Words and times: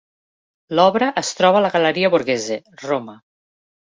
L'obra 0.77 1.09
es 1.21 1.29
troba 1.41 1.59
a 1.59 1.61
la 1.65 1.69
Galeria 1.77 2.11
Borghese, 2.15 2.57
Roma. 2.87 3.17